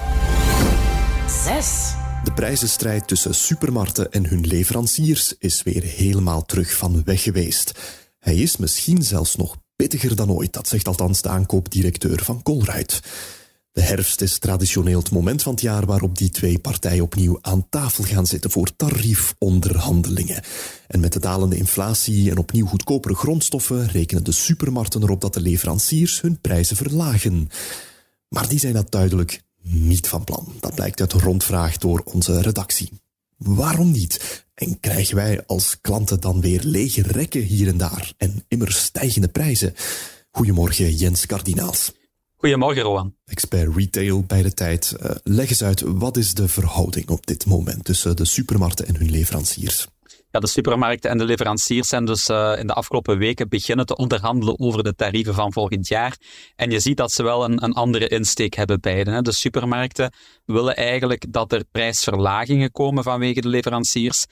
6. 1.43 1.93
De 2.23 2.33
prijzenstrijd 2.35 3.07
tussen 3.07 3.35
supermarkten 3.35 4.11
en 4.11 4.27
hun 4.27 4.47
leveranciers 4.47 5.35
is 5.39 5.63
weer 5.63 5.83
helemaal 5.83 6.45
terug 6.45 6.77
van 6.77 7.03
weg 7.03 7.23
geweest. 7.23 7.71
Hij 8.19 8.35
is 8.35 8.57
misschien 8.57 9.03
zelfs 9.03 9.35
nog 9.35 9.55
pittiger 9.75 10.15
dan 10.15 10.31
ooit, 10.31 10.53
dat 10.53 10.67
zegt 10.67 10.87
althans 10.87 11.21
de 11.21 11.29
aankoopdirecteur 11.29 12.23
van 12.23 12.41
Colruyt. 12.43 12.99
De 13.77 13.83
herfst 13.83 14.21
is 14.21 14.37
traditioneel 14.37 14.99
het 14.99 15.11
moment 15.11 15.43
van 15.43 15.51
het 15.51 15.61
jaar 15.61 15.85
waarop 15.85 16.17
die 16.17 16.29
twee 16.29 16.59
partijen 16.59 17.03
opnieuw 17.03 17.37
aan 17.41 17.69
tafel 17.69 18.03
gaan 18.03 18.25
zitten 18.25 18.51
voor 18.51 18.75
tariefonderhandelingen. 18.75 20.43
En 20.87 20.99
met 20.99 21.13
de 21.13 21.19
dalende 21.19 21.57
inflatie 21.57 22.31
en 22.31 22.37
opnieuw 22.37 22.65
goedkopere 22.65 23.15
grondstoffen 23.15 23.87
rekenen 23.87 24.23
de 24.23 24.31
supermarkten 24.31 25.03
erop 25.03 25.21
dat 25.21 25.33
de 25.33 25.41
leveranciers 25.41 26.21
hun 26.21 26.41
prijzen 26.41 26.75
verlagen. 26.75 27.49
Maar 28.29 28.47
die 28.47 28.59
zijn 28.59 28.73
dat 28.73 28.91
duidelijk 28.91 29.41
niet 29.61 30.07
van 30.07 30.23
plan. 30.23 30.53
Dat 30.59 30.75
blijkt 30.75 30.99
uit 30.99 31.13
rondvraag 31.13 31.77
door 31.77 32.01
onze 32.05 32.41
redactie. 32.41 32.89
Waarom 33.37 33.91
niet? 33.91 34.45
En 34.53 34.79
krijgen 34.79 35.15
wij 35.15 35.45
als 35.45 35.77
klanten 35.81 36.19
dan 36.19 36.41
weer 36.41 36.61
lege 36.63 37.01
rekken 37.01 37.41
hier 37.41 37.67
en 37.67 37.77
daar 37.77 38.13
en 38.17 38.43
immer 38.47 38.71
stijgende 38.71 39.27
prijzen? 39.27 39.73
Goedemorgen, 40.31 40.95
Jens 40.95 41.25
Kardinaals. 41.25 41.91
Goedemorgen, 42.39 42.83
Rowan. 42.83 43.15
Expert 43.25 43.75
retail 43.75 44.23
bij 44.23 44.41
de 44.41 44.53
tijd. 44.53 44.95
Uh, 45.03 45.11
leg 45.23 45.49
eens 45.49 45.63
uit, 45.63 45.81
wat 45.85 46.17
is 46.17 46.33
de 46.33 46.47
verhouding 46.47 47.09
op 47.09 47.25
dit 47.25 47.45
moment 47.45 47.85
tussen 47.85 48.15
de 48.15 48.25
supermarkten 48.25 48.87
en 48.87 48.95
hun 48.95 49.11
leveranciers? 49.11 49.87
Ja, 50.31 50.39
de 50.39 50.47
supermarkten 50.47 51.09
en 51.09 51.17
de 51.17 51.25
leveranciers 51.25 51.87
zijn 51.87 52.05
dus 52.05 52.29
uh, 52.29 52.53
in 52.57 52.67
de 52.67 52.73
afgelopen 52.73 53.17
weken 53.17 53.49
beginnen 53.49 53.85
te 53.85 53.95
onderhandelen 53.95 54.59
over 54.59 54.83
de 54.83 54.95
tarieven 54.95 55.33
van 55.33 55.53
volgend 55.53 55.87
jaar. 55.87 56.17
En 56.55 56.71
je 56.71 56.79
ziet 56.79 56.97
dat 56.97 57.11
ze 57.11 57.23
wel 57.23 57.43
een, 57.43 57.63
een 57.63 57.73
andere 57.73 58.07
insteek 58.07 58.53
hebben 58.53 58.79
beiden. 58.79 59.13
Hè. 59.13 59.21
De 59.21 59.33
supermarkten 59.33 60.13
willen 60.45 60.75
eigenlijk 60.75 61.25
dat 61.29 61.51
er 61.51 61.63
prijsverlagingen 61.71 62.71
komen 62.71 63.03
vanwege 63.03 63.41
de 63.41 63.47
leveranciers 63.47 64.25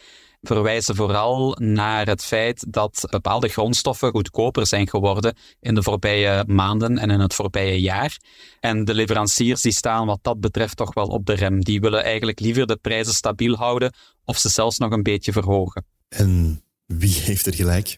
verwijzen 0.46 0.96
vooral 0.96 1.56
naar 1.60 2.08
het 2.08 2.24
feit 2.24 2.66
dat 2.74 3.08
bepaalde 3.10 3.48
grondstoffen 3.48 4.12
goedkoper 4.12 4.68
zijn 4.68 4.88
geworden 4.88 5.36
in 5.60 5.76
de 5.76 5.84
voorbije 5.84 6.44
maanden 6.48 6.98
en 6.98 7.10
in 7.10 7.20
het 7.20 7.34
voorbije 7.34 7.82
jaar. 7.82 8.20
En 8.60 8.86
de 8.86 8.94
leveranciers 8.94 9.62
die 9.62 9.72
staan 9.72 10.06
wat 10.06 10.20
dat 10.22 10.40
betreft 10.40 10.78
toch 10.78 10.94
wel 10.94 11.08
op 11.08 11.26
de 11.26 11.34
rem. 11.34 11.64
Die 11.64 11.80
willen 11.80 12.04
eigenlijk 12.04 12.40
liever 12.40 12.68
de 12.68 12.76
prijzen 12.76 13.14
stabiel 13.14 13.56
houden 13.56 13.94
of 14.26 14.38
ze 14.38 14.50
zelfs 14.50 14.78
nog 14.78 14.92
een 14.92 15.04
beetje 15.04 15.32
verhogen. 15.32 15.86
En 16.10 16.64
wie 16.86 17.14
heeft 17.14 17.46
er 17.46 17.54
gelijk? 17.54 17.98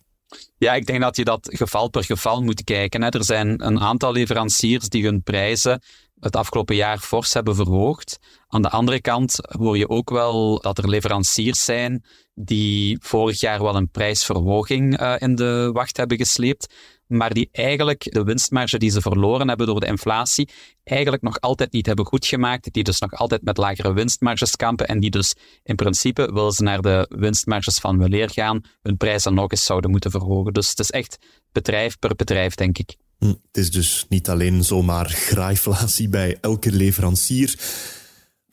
Ja, 0.58 0.74
ik 0.74 0.86
denk 0.86 1.01
dat 1.01 1.16
je 1.16 1.24
dat 1.24 1.50
geval 1.51 1.89
per 1.89 2.04
geval 2.04 2.44
moet 2.44 2.63
kijken. 2.63 3.01
Er 3.01 3.24
zijn 3.24 3.66
een 3.66 3.80
aantal 3.80 4.12
leveranciers 4.12 4.89
die 4.89 5.04
hun 5.04 5.24
prijzen 5.24 5.82
het 6.19 6.36
afgelopen 6.36 6.75
jaar 6.75 6.97
fors 6.97 7.33
hebben 7.33 7.55
verhoogd. 7.55 8.19
Aan 8.47 8.62
de 8.62 8.69
andere 8.69 9.01
kant 9.01 9.39
hoor 9.41 9.77
je 9.77 9.89
ook 9.89 10.09
wel 10.09 10.59
dat 10.62 10.77
er 10.77 10.89
leveranciers 10.89 11.63
zijn 11.63 12.03
die 12.33 12.97
vorig 13.01 13.39
jaar 13.39 13.62
wel 13.62 13.75
een 13.75 13.89
prijsverhoging 13.89 15.01
uh, 15.01 15.15
in 15.17 15.36
de 15.36 15.69
wacht 15.74 15.97
hebben 15.97 16.17
gesleept, 16.17 16.74
maar 17.07 17.33
die 17.33 17.50
eigenlijk 17.51 18.03
de 18.13 18.24
winstmarge 18.24 18.77
die 18.77 18.89
ze 18.89 19.01
verloren 19.01 19.47
hebben 19.47 19.67
door 19.67 19.79
de 19.79 19.86
inflatie 19.86 20.50
eigenlijk 20.83 21.24
nog 21.24 21.39
altijd 21.39 21.71
niet 21.71 21.86
hebben 21.86 22.05
goedgemaakt, 22.05 22.74
die 22.74 22.83
dus 22.83 23.00
nog 23.00 23.13
altijd 23.13 23.41
met 23.43 23.57
lagere 23.57 23.93
winstmarges 23.93 24.55
kampen 24.55 24.88
en 24.88 25.00
die 25.00 25.09
dus 25.09 25.36
in 25.63 25.75
principe, 25.75 26.33
willen 26.33 26.51
ze 26.51 26.63
naar 26.63 26.81
de 26.81 27.05
winstmarges 27.09 27.77
van 27.77 27.97
weleer 27.97 28.29
gaan, 28.29 28.62
hun 28.81 28.97
prijzen 28.97 29.33
nog 29.33 29.51
eens 29.51 29.65
zouden 29.65 29.91
moeten 29.91 30.12
verhogen. 30.12 30.53
Dus 30.53 30.69
het 30.69 30.79
is 30.79 30.91
echt 30.91 31.17
bedrijf 31.51 32.00
per 32.00 32.15
bedrijf, 32.15 32.55
denk 32.55 32.77
ik. 32.77 32.95
Hm, 33.19 33.27
het 33.27 33.57
is 33.57 33.71
dus 33.71 34.05
niet 34.09 34.29
alleen 34.29 34.63
zomaar 34.63 35.09
graaiflatie 35.09 36.09
bij 36.09 36.38
elke 36.41 36.71
leverancier. 36.71 37.59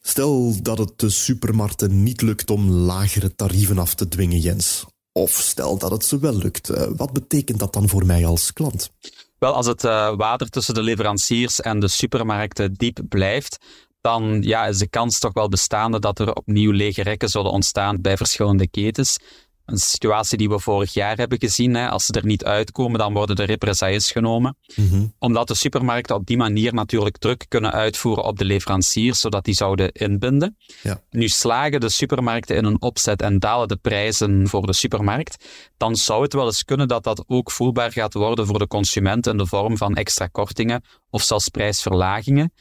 Stel 0.01 0.63
dat 0.63 0.79
het 0.79 0.99
de 0.99 1.11
supermarkten 1.11 2.03
niet 2.03 2.23
lukt 2.23 2.51
om 2.51 2.71
lagere 2.71 3.35
tarieven 3.35 3.79
af 3.79 3.95
te 3.95 4.09
dwingen, 4.09 4.39
Jens. 4.39 4.85
Of 5.13 5.31
stel 5.31 5.79
dat 5.79 5.91
het 5.91 6.05
ze 6.05 6.19
wel 6.19 6.37
lukt. 6.37 6.69
Eh, 6.71 6.87
wat 6.97 7.13
betekent 7.13 7.59
dat 7.59 7.73
dan 7.73 7.89
voor 7.89 8.07
mij 8.07 8.27
als 8.27 8.53
klant? 8.53 8.91
Wel, 9.39 9.53
als 9.53 9.67
het 9.67 9.85
uh, 9.85 10.17
water 10.17 10.49
tussen 10.49 10.75
de 10.75 10.83
leveranciers 10.83 11.61
en 11.61 11.81
de 11.81 11.89
supermarkten 11.89 12.73
diep 12.73 13.01
blijft, 13.09 13.59
dan 14.01 14.43
ja, 14.43 14.67
is 14.67 14.79
de 14.79 14.89
kans 14.89 15.19
toch 15.19 15.33
wel 15.33 15.49
bestaande 15.49 15.99
dat 15.99 16.19
er 16.19 16.35
opnieuw 16.35 16.71
lege 16.71 17.03
rekken 17.03 17.29
zullen 17.29 17.51
ontstaan 17.51 18.01
bij 18.01 18.17
verschillende 18.17 18.69
ketens. 18.69 19.17
Een 19.65 19.79
situatie 19.79 20.39
die 20.39 20.49
we 20.49 20.59
vorig 20.59 20.93
jaar 20.93 21.17
hebben 21.17 21.39
gezien. 21.39 21.75
Hè. 21.75 21.89
Als 21.89 22.07
ze 22.07 22.13
er 22.13 22.27
niet 22.27 22.45
uitkomen, 22.45 22.99
dan 22.99 23.13
worden 23.13 23.37
de 23.37 23.45
represailles 23.45 24.11
genomen. 24.11 24.57
Mhm. 24.75 25.07
Omdat 25.19 25.49
de 25.49 25.55
supermarkten 25.55 26.17
op 26.17 26.27
die 26.27 26.37
manier 26.37 26.75
natuurlijk 26.75 27.19
druk 27.19 27.45
kunnen 27.49 27.73
uitvoeren 27.73 28.25
op 28.25 28.39
de 28.39 28.45
leveranciers, 28.45 29.21
zodat 29.21 29.45
die 29.45 29.55
zouden 29.55 29.93
inbinden. 29.93 30.57
Ja. 30.83 31.01
Nu 31.11 31.29
slagen 31.29 31.81
de 31.81 31.89
supermarkten 31.89 32.57
in 32.57 32.65
een 32.65 32.83
opzet 32.83 33.23
en 33.23 33.39
dalen 33.39 33.69
de 33.69 33.77
prijzen 33.77 34.49
voor 34.49 34.67
de 34.67 34.73
supermarkt. 34.73 35.45
Dan 35.77 35.97
zou 35.97 36.23
het 36.23 36.33
wel 36.33 36.47
eens 36.47 36.65
kunnen 36.65 36.89
dat 36.89 37.05
dat 37.05 37.25
ook 37.27 37.51
voelbaar 37.51 37.93
gaat 37.93 38.15
worden 38.15 38.47
voor 38.47 38.59
de 38.59 38.67
consument 38.67 39.27
in 39.27 39.37
de 39.37 39.47
vorm 39.47 39.77
van 39.77 39.95
extra 39.95 40.27
kortingen 40.27 40.85
of 41.11 41.23
zelfs 41.23 41.49
prijsverlagingen. 41.49 42.53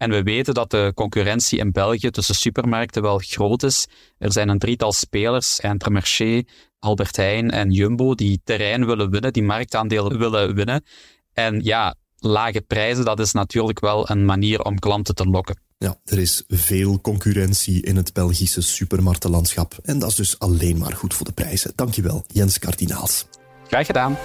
En 0.00 0.10
we 0.10 0.22
weten 0.22 0.54
dat 0.54 0.70
de 0.70 0.92
concurrentie 0.94 1.58
in 1.58 1.72
België 1.72 2.10
tussen 2.10 2.34
supermarkten 2.34 3.02
wel 3.02 3.18
groot 3.18 3.62
is. 3.62 3.86
Er 4.18 4.32
zijn 4.32 4.48
een 4.48 4.58
drietal 4.58 4.92
spelers, 4.92 5.58
Intermarché, 5.58 6.42
Albert 6.78 7.16
Heijn 7.16 7.50
en 7.50 7.70
Jumbo, 7.70 8.14
die 8.14 8.40
terrein 8.44 8.86
willen 8.86 9.10
winnen, 9.10 9.32
die 9.32 9.42
marktaandelen 9.42 10.18
willen 10.18 10.54
winnen. 10.54 10.84
En 11.32 11.60
ja, 11.62 11.94
lage 12.18 12.60
prijzen, 12.60 13.04
dat 13.04 13.20
is 13.20 13.32
natuurlijk 13.32 13.80
wel 13.80 14.10
een 14.10 14.24
manier 14.24 14.62
om 14.62 14.78
klanten 14.78 15.14
te 15.14 15.24
lokken. 15.24 15.60
Ja, 15.78 15.96
er 16.04 16.18
is 16.18 16.44
veel 16.48 17.00
concurrentie 17.00 17.82
in 17.82 17.96
het 17.96 18.12
Belgische 18.12 18.60
supermarktenlandschap. 18.60 19.78
En 19.82 19.98
dat 19.98 20.08
is 20.08 20.14
dus 20.14 20.38
alleen 20.38 20.78
maar 20.78 20.92
goed 20.92 21.14
voor 21.14 21.26
de 21.26 21.32
prijzen. 21.32 21.72
Dankjewel, 21.74 22.24
Jens 22.26 22.58
Kardinaals. 22.58 23.26
Graag 23.68 23.86
gedaan. 23.86 24.16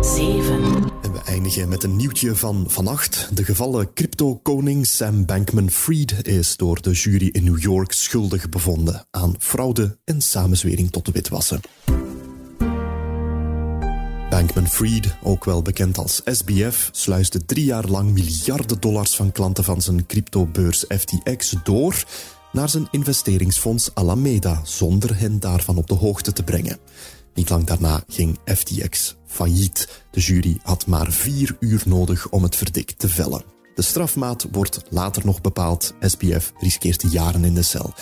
7. 0.00 0.62
En 1.02 1.12
we 1.12 1.20
eindigen 1.24 1.68
met 1.68 1.82
een 1.82 1.96
nieuwtje 1.96 2.36
van 2.36 2.64
vannacht. 2.68 3.28
De 3.32 3.44
gevallen 3.44 3.92
crypto-koning 3.92 4.86
Sam 4.86 5.24
Bankman-Fried 5.24 6.26
is 6.26 6.56
door 6.56 6.82
de 6.82 6.90
jury 6.90 7.28
in 7.32 7.44
New 7.44 7.60
York 7.60 7.92
schuldig 7.92 8.48
bevonden 8.48 9.06
aan 9.10 9.34
fraude 9.38 9.98
en 10.04 10.20
samenzwering 10.20 10.90
tot 10.90 11.08
witwassen. 11.12 11.60
Bankman-Fried, 14.30 15.16
ook 15.22 15.44
wel 15.44 15.62
bekend 15.62 15.98
als 15.98 16.20
SBF, 16.24 16.88
sluisde 16.92 17.44
drie 17.44 17.64
jaar 17.64 17.86
lang 17.86 18.12
miljarden 18.12 18.80
dollars 18.80 19.16
van 19.16 19.32
klanten 19.32 19.64
van 19.64 19.82
zijn 19.82 20.06
cryptobeurs 20.06 20.84
FTX 20.88 21.54
door 21.64 22.04
naar 22.52 22.68
zijn 22.68 22.88
investeringsfonds 22.90 23.90
Alameda, 23.94 24.60
zonder 24.64 25.18
hen 25.18 25.40
daarvan 25.40 25.76
op 25.76 25.86
de 25.86 25.94
hoogte 25.94 26.32
te 26.32 26.42
brengen. 26.42 26.78
Niet 27.36 27.50
lang 27.50 27.64
daarna 27.64 28.02
ging 28.08 28.38
FTX 28.44 29.16
failliet. 29.26 30.02
De 30.10 30.20
jury 30.20 30.58
had 30.62 30.86
maar 30.86 31.12
vier 31.12 31.56
uur 31.60 31.82
nodig 31.86 32.28
om 32.28 32.42
het 32.42 32.56
verdikt 32.56 32.98
te 32.98 33.08
vellen. 33.08 33.44
De 33.74 33.82
strafmaat 33.82 34.46
wordt 34.52 34.82
later 34.90 35.26
nog 35.26 35.40
bepaald. 35.40 35.94
SBF 36.00 36.52
riskeert 36.58 37.04
jaren 37.12 37.44
in 37.44 37.54
de 37.54 37.62
cel. 37.62 37.94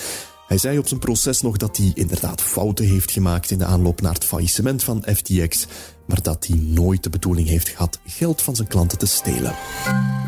Hij 0.47 0.59
zei 0.59 0.79
op 0.79 0.89
zijn 0.89 1.01
proces 1.01 1.41
nog 1.41 1.57
dat 1.57 1.77
hij 1.77 1.91
inderdaad 1.95 2.43
fouten 2.43 2.87
heeft 2.87 3.11
gemaakt 3.11 3.51
in 3.51 3.59
de 3.59 3.65
aanloop 3.65 4.01
naar 4.01 4.13
het 4.15 4.25
faillissement 4.25 4.85
van 4.85 5.05
FTX, 5.15 5.67
maar 6.07 6.23
dat 6.23 6.47
hij 6.47 6.57
nooit 6.57 7.03
de 7.03 7.11
bedoeling 7.11 7.49
heeft 7.49 7.69
gehad 7.69 8.01
geld 8.07 8.43
van 8.43 8.57
zijn 8.57 8.69
klanten 8.69 8.99
te 8.99 9.07
stelen. 9.07 9.55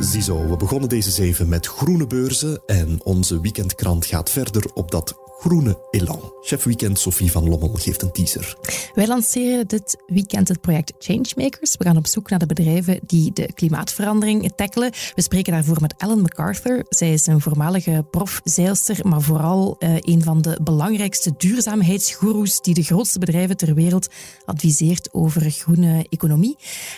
Ziezo, 0.01 0.49
we 0.49 0.57
begonnen 0.57 0.89
deze 0.89 1.11
zeven 1.11 1.49
met 1.49 1.67
groene 1.67 2.07
beurzen 2.07 2.63
en 2.67 3.05
onze 3.05 3.41
weekendkrant 3.41 4.07
gaat 4.07 4.31
verder 4.31 4.71
op 4.75 4.91
dat 4.91 5.15
groene 5.39 5.79
elan. 5.91 6.33
Chef 6.41 6.65
Weekend 6.65 6.99
Sophie 6.99 7.31
van 7.31 7.49
Lommel 7.49 7.71
geeft 7.75 8.03
een 8.03 8.13
teaser. 8.13 8.57
Wij 8.95 9.07
lanceren 9.07 9.67
dit 9.67 10.03
weekend 10.07 10.49
het 10.49 10.61
project 10.61 10.93
Changemakers. 10.99 11.77
We 11.77 11.85
gaan 11.85 11.97
op 11.97 12.07
zoek 12.07 12.31
naar 12.31 12.39
de 12.39 12.47
bedrijven 12.47 13.01
die 13.07 13.33
de 13.33 13.53
klimaatverandering 13.53 14.53
tackelen. 14.57 14.91
We 15.15 15.23
spreken 15.23 15.53
daarvoor 15.53 15.77
met 15.81 15.95
Ellen 15.97 16.21
MacArthur. 16.21 16.85
Zij 16.89 17.13
is 17.13 17.27
een 17.27 17.41
voormalige 17.41 18.07
profzeilster, 18.11 19.09
maar 19.09 19.23
vooral 19.23 19.77
uh, 19.79 19.97
een 20.01 20.23
van 20.23 20.41
de 20.41 20.59
belangrijkste 20.63 21.35
duurzaamheidsgoeroes 21.37 22.61
die 22.61 22.75
de 22.75 22.83
grootste 22.83 23.19
bedrijven 23.19 23.57
ter 23.57 23.75
wereld 23.75 24.09
adviseert 24.45 25.15
over 25.15 25.51
groene 25.51 26.07
economie. 26.09 26.57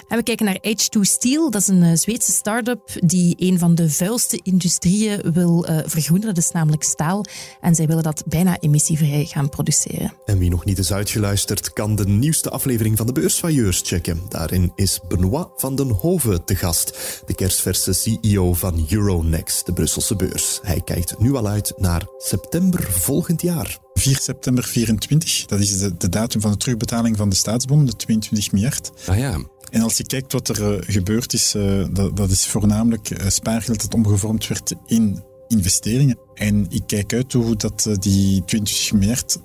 En 0.09 0.17
we 0.17 0.23
kijken 0.23 0.47
naar 0.47 0.59
H2 0.67 1.01
Steel. 1.01 1.51
Dat 1.51 1.61
is 1.61 1.69
een 1.69 1.83
uh, 1.83 1.95
Zweedse 1.95 2.33
start-up 2.33 2.91
die 2.95 3.35
een 3.39 3.59
van 3.59 3.75
de 3.75 3.91
vuilste 3.91 4.41
industrieën 4.43 5.33
wil 5.33 5.69
uh, 5.69 5.79
vergroenen. 5.85 6.27
Dat 6.27 6.45
is 6.45 6.51
namelijk 6.51 6.83
staal. 6.83 7.25
En 7.61 7.75
zij 7.75 7.87
willen 7.87 8.03
dat 8.03 8.23
bijna 8.29 8.57
emissievrij 8.61 9.25
gaan 9.25 9.49
produceren. 9.49 10.13
En 10.25 10.39
wie 10.39 10.51
nog 10.51 10.65
niet 10.65 10.79
is 10.79 10.93
uitgeluisterd, 10.93 11.73
kan 11.73 11.97
de 11.97 12.07
nieuwste 12.07 12.51
aflevering 12.51 12.97
van 12.97 13.07
de 13.07 13.13
Beursvailleurs 13.13 13.81
checken. 13.85 14.23
Daarin 14.29 14.73
is 14.75 15.01
Benoit 15.09 15.49
van 15.57 15.77
den 15.77 15.91
Hoven 15.91 16.45
te 16.45 16.57
gast, 16.57 16.99
de 17.27 17.35
kerstverse 17.35 17.93
CEO 17.93 18.55
van 18.55 18.87
Euronext, 18.89 19.67
de 19.67 19.73
Brusselse 19.73 20.17
beurs. 20.17 20.59
Hij 20.63 20.81
kijkt 20.81 21.19
nu 21.19 21.35
al 21.35 21.49
uit 21.49 21.73
naar 21.77 22.07
september 22.19 22.83
volgend 22.83 23.43
jaar. 23.43 23.79
4 23.95 24.19
september 24.19 24.65
24, 24.65 25.47
dat 25.47 25.61
is 25.61 25.79
de, 25.79 25.97
de 25.97 26.09
datum 26.09 26.41
van 26.41 26.51
de 26.51 26.57
terugbetaling 26.57 27.17
van 27.17 27.29
de 27.29 27.37
staatsbond, 27.37 27.91
de 27.91 27.97
22 27.97 28.53
miljard. 28.53 28.91
Ah 29.07 29.19
ja. 29.19 29.39
En 29.71 29.83
als 29.83 29.97
je 29.97 30.07
kijkt 30.07 30.33
wat 30.33 30.49
er 30.49 30.73
uh, 30.73 30.79
gebeurd 30.81 31.33
is, 31.33 31.55
uh, 31.55 31.85
dat, 31.91 32.17
dat, 32.17 32.31
is 32.31 32.47
voornamelijk 32.47 33.11
uh, 33.11 33.29
spaargeld 33.29 33.81
dat 33.81 33.95
omgevormd 33.95 34.47
werd 34.49 34.75
in 34.87 35.23
investeringen. 35.49 36.19
En 36.35 36.67
ik 36.69 36.83
kijk 36.87 37.13
uit 37.13 37.33
hoe 37.33 37.57
dat 37.57 37.89
die 38.01 38.45
20 38.45 38.93
miljard 38.93 39.39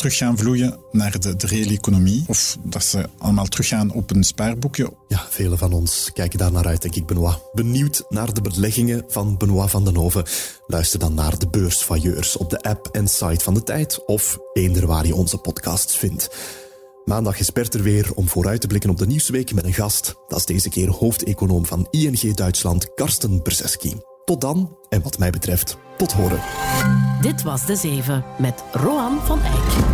terug 0.00 0.16
gaan 0.16 0.38
vloeien 0.38 0.78
naar 0.90 1.20
de, 1.20 1.36
de 1.36 1.46
reële 1.46 1.72
economie. 1.72 2.24
Of 2.26 2.56
dat 2.62 2.84
ze 2.84 3.08
allemaal 3.18 3.46
teruggaan 3.46 3.92
op 3.92 4.10
een 4.10 4.24
spaarboekje. 4.24 4.92
Ja, 5.08 5.26
velen 5.30 5.58
van 5.58 5.72
ons 5.72 6.10
kijken 6.12 6.38
daar 6.38 6.52
naar 6.52 6.66
uit, 6.66 6.82
denk 6.82 6.94
ik, 6.94 7.06
Benoit. 7.06 7.38
Benieuwd 7.52 8.04
naar 8.08 8.34
de 8.34 8.40
beleggingen 8.40 9.04
van 9.08 9.36
Benoit 9.36 9.70
van 9.70 9.84
den 9.84 9.96
Hoven? 9.96 10.24
Luister 10.66 10.98
dan 10.98 11.14
naar 11.14 11.38
de 11.38 11.48
beursvailleurs 11.48 12.36
op 12.36 12.50
de 12.50 12.62
app 12.62 12.88
en 12.92 13.08
site 13.08 13.44
van 13.44 13.54
de 13.54 13.62
tijd 13.62 14.04
of 14.06 14.38
eender 14.52 14.86
waar 14.86 15.06
je 15.06 15.14
onze 15.14 15.38
podcasts 15.38 15.96
vindt. 15.96 16.30
Maandag 17.04 17.38
is 17.38 17.52
Bert 17.52 17.74
er 17.74 17.82
weer 17.82 18.12
om 18.14 18.28
vooruit 18.28 18.60
te 18.60 18.66
blikken 18.66 18.90
op 18.90 18.98
de 18.98 19.06
nieuwsweek 19.06 19.54
met 19.54 19.64
een 19.64 19.74
gast. 19.74 20.14
Dat 20.28 20.38
is 20.38 20.44
deze 20.44 20.68
keer 20.68 20.90
hoofdeconoom 20.90 21.66
van 21.66 21.86
ING 21.90 22.34
Duitsland, 22.34 22.94
Karsten 22.94 23.42
Brzeski. 23.42 24.09
Tot 24.30 24.40
dan, 24.40 24.76
en 24.88 25.02
wat 25.02 25.18
mij 25.18 25.30
betreft, 25.30 25.76
tot 25.96 26.12
horen. 26.12 26.40
Dit 27.20 27.42
was 27.42 27.66
De 27.66 27.76
Zeven 27.76 28.24
met 28.38 28.64
Roan 28.72 29.20
van 29.24 29.40
Eyck. 29.42 29.84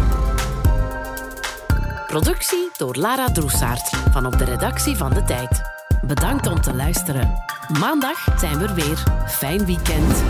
Productie 2.06 2.70
door 2.76 2.96
Lara 2.96 3.32
Droesaert 3.32 3.88
van 4.12 4.26
op 4.26 4.38
de 4.38 4.44
redactie 4.44 4.96
van 4.96 5.10
De 5.10 5.24
Tijd. 5.24 5.62
Bedankt 6.02 6.46
om 6.46 6.60
te 6.60 6.74
luisteren. 6.74 7.42
Maandag 7.80 8.26
zijn 8.38 8.58
we 8.58 8.64
er 8.64 8.74
weer. 8.74 9.02
Fijn 9.26 9.66
weekend. 9.66 10.22